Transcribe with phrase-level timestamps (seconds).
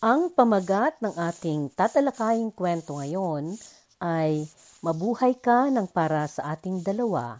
[0.00, 3.52] Ang pamagat ng ating tatalakaying kwento ngayon
[4.00, 4.48] ay
[4.80, 7.36] Mabuhay ka ng para sa ating dalawa.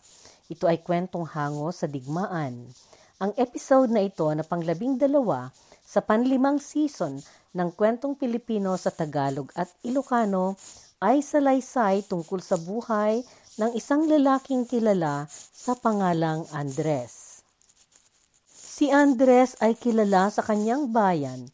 [0.53, 2.69] Ito ay kwentong hango sa digmaan.
[3.17, 5.49] Ang episode na ito na panglabing dalawa
[5.81, 7.17] sa panlimang season
[7.57, 10.61] ng kwentong Pilipino sa Tagalog at Ilocano
[11.01, 13.25] ay salaysay tungkol sa buhay
[13.57, 17.41] ng isang lalaking kilala sa pangalang Andres.
[18.53, 21.49] Si Andres ay kilala sa kanyang bayan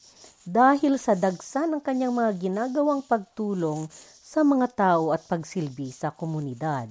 [0.46, 3.90] dahil sa dagsa ng kanyang mga ginagawang pagtulong
[4.22, 6.86] sa mga tao at pagsilbi sa komunidad.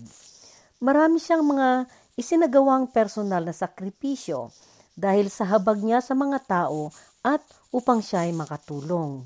[0.83, 1.87] Marami siyang mga
[2.19, 4.51] isinagawang personal na sakripisyo
[4.91, 6.91] dahil sa habag niya sa mga tao
[7.23, 7.39] at
[7.71, 9.23] upang siya ay makatulong.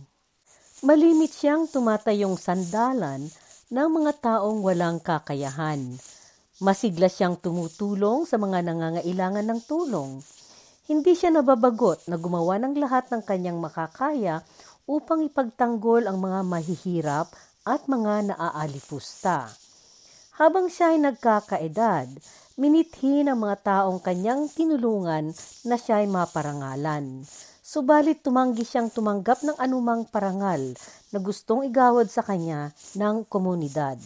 [0.86, 3.26] Malimit siyang tumatayong sandalan
[3.70, 5.98] ng mga taong walang kakayahan.
[6.62, 10.22] Masigla siyang tumutulong sa mga nangangailangan ng tulong.
[10.90, 14.42] Hindi siya nababagot na gumawa ng lahat ng kanyang makakaya
[14.90, 17.30] upang ipagtanggol ang mga mahihirap
[17.62, 19.54] at mga naaalipusta.
[20.42, 22.10] Habang siya ay nagkakaedad,
[22.58, 25.30] minithi ng mga taong kanyang tinulungan
[25.70, 27.22] na siya ay maparangalan.
[27.62, 30.74] Subalit tumanggi siyang tumanggap ng anumang parangal
[31.14, 34.02] na gustong igawad sa kanya ng komunidad.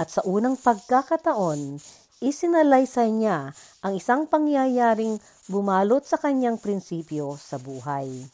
[0.00, 1.76] At sa unang pagkakataon,
[2.24, 3.52] isinalaysay niya
[3.84, 8.28] ang isang pangyayaring bumalot sa kanyang prinsipyo sa buhay.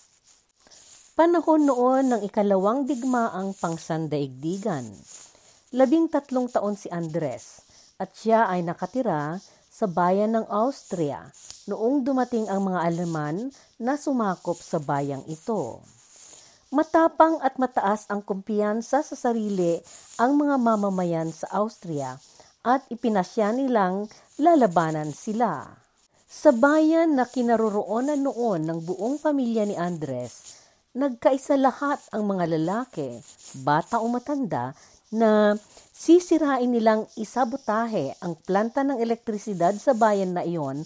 [1.15, 4.83] Panahon noon ng ikalawang digmaang pangsandaigdigan.
[5.71, 7.63] Labing tatlong taon si Andres
[8.03, 9.39] at siya ay nakatira
[9.71, 11.31] sa bayan ng Austria
[11.71, 15.79] noong dumating ang mga Aleman na sumakop sa bayang ito.
[16.75, 19.79] Matapang at mataas ang kumpiyansa sa sarili
[20.19, 22.19] ang mga mamamayan sa Austria
[22.67, 24.11] at ipinasya nilang
[24.43, 25.84] lalabanan sila.
[26.35, 30.59] Sa bayan na kinaroroonan noon ng buong pamilya ni Andres,
[30.91, 33.23] nagkaisa lahat ang mga lalaki,
[33.63, 34.75] bata o matanda,
[35.15, 35.55] na
[35.95, 40.83] sisirain nilang isabotahe ang planta ng elektrisidad sa bayan na iyon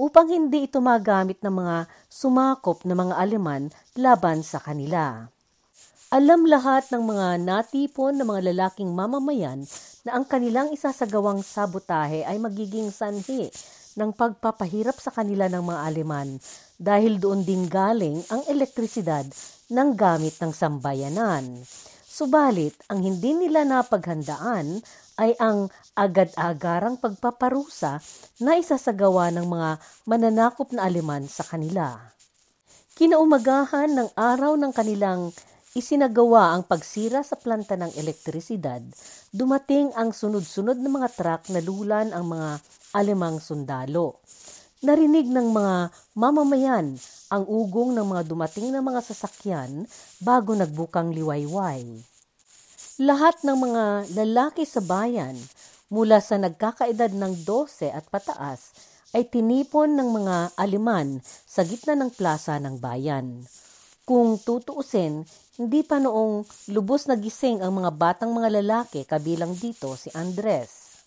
[0.00, 1.76] upang hindi ito magamit ng mga
[2.08, 3.68] sumakop na mga Aleman
[4.00, 5.28] laban sa kanila.
[6.08, 9.60] Alam lahat ng mga natipon na mga lalaking mamamayan
[10.08, 13.52] na ang kanilang isasagawang sabotahe ay magiging sanhi
[13.96, 16.28] ng pagpapahirap sa kanila ng mga Aleman
[16.76, 19.24] dahil doon din galing ang elektrisidad
[19.72, 21.64] ng gamit ng sambayanan.
[22.04, 24.80] Subalit, ang hindi nila napaghandaan
[25.16, 28.00] ay ang agad-agarang pagpaparusa
[28.40, 29.70] na isasagawa ng mga
[30.04, 31.96] mananakop na Aleman sa kanila.
[32.96, 35.32] Kinaumagahan ng araw ng kanilang
[35.76, 38.80] isinagawa ang pagsira sa planta ng elektrisidad,
[39.28, 42.64] dumating ang sunod-sunod na mga truck na lulan ang mga
[42.96, 44.24] alemang sundalo.
[44.80, 46.96] Narinig ng mga mamamayan
[47.28, 49.84] ang ugong ng mga dumating na mga sasakyan
[50.24, 51.84] bago nagbukang liwayway.
[52.96, 53.84] Lahat ng mga
[54.16, 55.36] lalaki sa bayan
[55.92, 58.72] mula sa nagkakaedad ng 12 at pataas
[59.12, 63.44] ay tinipon ng mga aliman sa gitna ng plaza ng bayan.
[64.06, 65.26] Kung tutuusin,
[65.58, 71.02] hindi pa noong lubos na gising ang mga batang mga lalaki kabilang dito si Andres.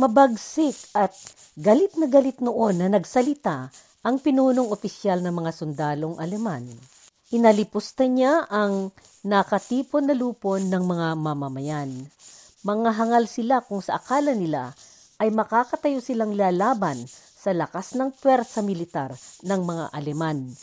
[0.00, 1.12] Mabagsik at
[1.52, 3.68] galit na galit noon na nagsalita
[4.00, 6.64] ang pinunong opisyal ng mga sundalong Aleman.
[7.28, 8.88] Inalipusta niya ang
[9.20, 12.08] nakatipon na lupon ng mga mamamayan.
[12.64, 14.72] Mga hangal sila kung sa akala nila
[15.20, 17.04] ay makakatayo silang lalaban
[17.36, 19.12] sa lakas ng pwersa militar
[19.44, 20.56] ng mga Aleman.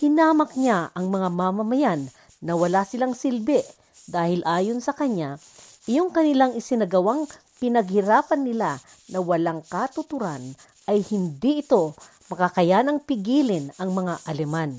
[0.00, 2.08] Hinamak niya ang mga mamamayan
[2.40, 3.60] na wala silang silbi
[4.08, 5.36] dahil ayon sa kanya,
[5.84, 7.28] iyong kanilang isinagawang
[7.60, 8.80] pinaghirapan nila
[9.12, 10.56] na walang katuturan
[10.88, 11.92] ay hindi ito
[12.32, 14.72] makakayanang pigilin ang mga Aleman.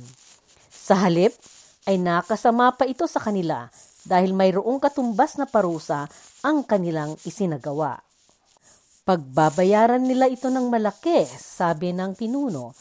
[0.74, 1.38] Sa halip,
[1.86, 3.70] ay nakasama pa ito sa kanila
[4.02, 6.10] dahil mayroong katumbas na parusa
[6.42, 8.02] ang kanilang isinagawa.
[9.06, 12.74] Pagbabayaran nila ito ng malaki, sabi ng pinuno,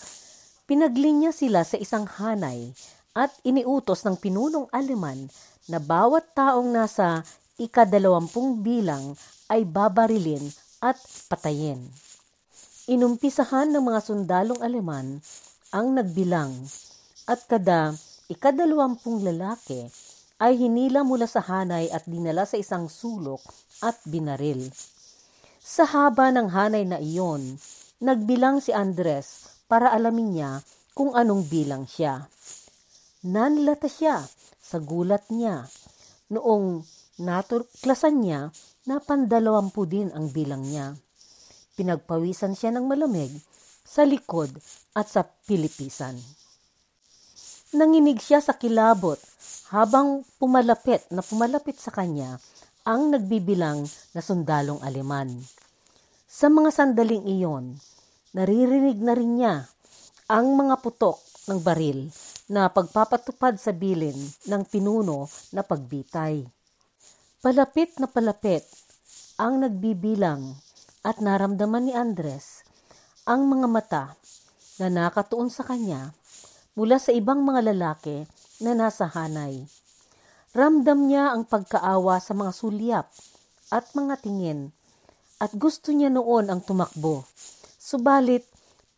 [0.70, 2.70] Pinaglinya sila sa isang hanay
[3.10, 5.26] at iniutos ng pinunong Aleman
[5.66, 7.26] na bawat taong nasa
[7.58, 9.18] ikadalawampung bilang
[9.50, 10.46] ay babarilin
[10.78, 10.94] at
[11.26, 11.90] patayin.
[12.86, 15.18] Inumpisahan ng mga sundalong Aleman
[15.74, 16.54] ang nagbilang
[17.26, 17.90] at kada
[18.30, 19.90] ikadalawampung lalaki
[20.38, 23.42] ay hinila mula sa hanay at dinala sa isang sulok
[23.82, 24.70] at binaril.
[25.58, 27.58] Sa haba ng hanay na iyon,
[27.98, 30.50] nagbilang si Andres para alamin niya
[30.98, 32.26] kung anong bilang siya.
[33.22, 34.26] Nanlata siya
[34.58, 35.70] sa gulat niya.
[36.34, 36.82] Noong
[37.22, 38.50] naturklasan niya
[38.90, 40.98] na pandalawampu din ang bilang niya.
[41.78, 43.30] Pinagpawisan siya ng malamig
[43.86, 44.50] sa likod
[44.98, 46.18] at sa pilipisan.
[47.70, 49.18] Nanginig siya sa kilabot
[49.70, 52.42] habang pumalapit na pumalapit sa kanya
[52.82, 55.38] ang nagbibilang na sundalong Aleman.
[56.26, 57.78] Sa mga sandaling iyon,
[58.30, 59.66] naririnig na rin niya
[60.30, 61.18] ang mga putok
[61.50, 62.06] ng baril
[62.46, 64.14] na pagpapatupad sa bilin
[64.46, 66.46] ng pinuno na pagbitay.
[67.42, 68.62] Palapit na palapit
[69.40, 70.54] ang nagbibilang
[71.02, 72.62] at naramdaman ni Andres
[73.24, 74.04] ang mga mata
[74.78, 76.12] na nakatuon sa kanya
[76.78, 78.28] mula sa ibang mga lalaki
[78.60, 79.64] na nasa hanay.
[80.52, 83.06] Ramdam niya ang pagkaawa sa mga sulyap
[83.70, 84.74] at mga tingin
[85.40, 87.24] at gusto niya noon ang tumakbo.
[87.90, 88.46] Subalit,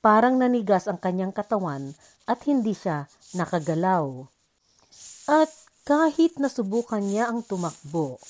[0.04, 1.96] parang nanigas ang kanyang katawan
[2.28, 4.28] at hindi siya nakagalaw.
[5.32, 5.48] At
[5.88, 8.20] kahit nasubukan niya ang tumakbo,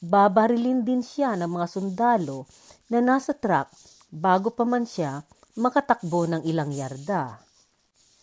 [0.00, 2.48] babarilin din siya ng mga sundalo
[2.88, 3.68] na nasa truck
[4.08, 5.28] bago pa man siya
[5.60, 7.36] makatakbo ng ilang yarda.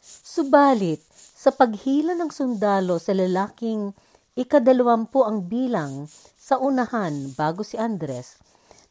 [0.01, 3.93] Subalit, sa paghila ng sundalo sa lalaking
[4.33, 8.41] ikadalawampu ang bilang sa unahan bago si Andres,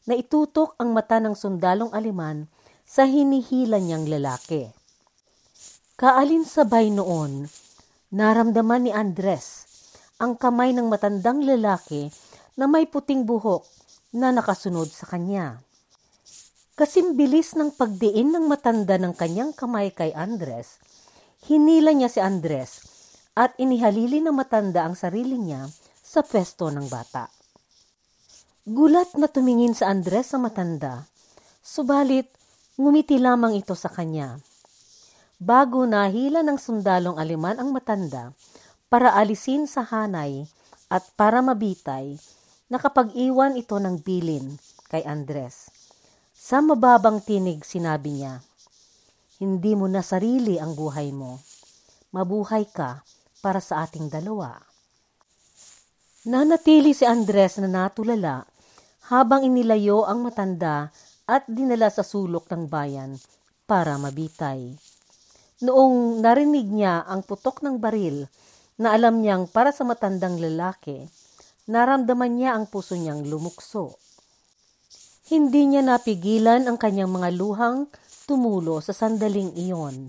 [0.07, 2.47] na itutok ang mata ng sundalong aliman
[2.89, 4.73] sa hinihila niyang lalaki.
[6.01, 7.45] Kaalinsabay noon,
[8.09, 9.69] naramdaman ni Andres
[10.17, 12.09] ang kamay ng matandang lalaki
[12.57, 13.69] na may puting buhok
[14.17, 15.61] na nakasunod sa kanya.
[16.81, 20.81] Kasimbilis ng pagdiin ng matanda ng kanyang kamay kay Andres,
[21.45, 22.83] hinila niya si Andres
[23.37, 25.69] at inihalili ng matanda ang sarili niya
[26.01, 27.29] sa pwesto ng bata.
[28.65, 31.05] Gulat na tumingin sa Andres sa matanda,
[31.61, 32.33] subalit
[32.79, 34.39] ngumiti lamang ito sa kanya.
[35.43, 38.31] Bago nahila ng sundalong aliman ang matanda
[38.87, 40.47] para alisin sa hanay
[40.87, 42.15] at para mabitay,
[42.71, 44.55] nakapag-iwan ito ng bilin
[44.87, 45.75] kay Andres.
[46.39, 48.39] Sa mababang tinig sinabi niya,
[49.43, 51.43] Hindi mo na sarili ang buhay mo.
[52.15, 53.03] Mabuhay ka
[53.43, 54.55] para sa ating dalawa.
[56.27, 58.47] Nanatili si Andres na natulala
[59.11, 60.91] habang inilayo ang matanda
[61.29, 63.21] at dinala sa sulok ng bayan
[63.69, 64.73] para mabitay.
[65.61, 68.25] Noong narinig niya ang putok ng baril
[68.81, 71.05] na alam niyang para sa matandang lalaki,
[71.69, 74.01] naramdaman niya ang puso niyang lumukso.
[75.29, 77.93] Hindi niya napigilan ang kanyang mga luhang
[78.25, 80.09] tumulo sa sandaling iyon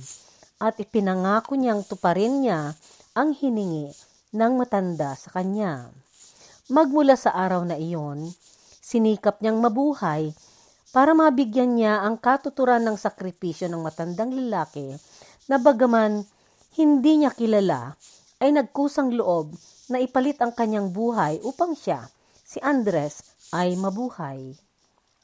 [0.64, 2.72] at ipinangako niyang tuparin niya
[3.12, 3.92] ang hiningi
[4.32, 5.92] ng matanda sa kanya.
[6.72, 8.32] Magmula sa araw na iyon,
[8.80, 10.32] sinikap niyang mabuhay
[10.90, 14.98] para mabigyan niya ang katuturan ng sakripisyo ng matandang lalaki
[15.46, 16.26] na bagaman
[16.78, 17.98] hindi niya kilala,
[18.40, 19.52] ay nagkusang loob
[19.92, 22.08] na ipalit ang kanyang buhay upang siya,
[22.46, 24.56] si Andres, ay mabuhay.